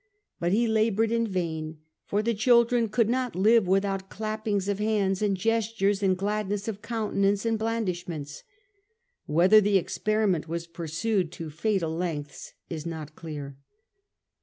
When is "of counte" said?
6.67-7.13